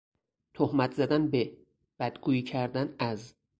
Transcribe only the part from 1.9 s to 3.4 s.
بدگویی کردن از...